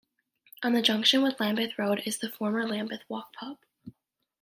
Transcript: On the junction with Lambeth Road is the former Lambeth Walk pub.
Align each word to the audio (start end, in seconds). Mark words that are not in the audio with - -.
On 0.63 0.73
the 0.73 0.81
junction 0.81 1.21
with 1.21 1.39
Lambeth 1.39 1.77
Road 1.77 2.01
is 2.07 2.17
the 2.17 2.29
former 2.31 2.67
Lambeth 2.67 3.03
Walk 3.07 3.33
pub. 3.33 3.59